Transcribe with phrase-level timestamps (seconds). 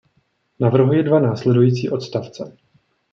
[0.59, 2.57] Navrhuji dva následující odstavce.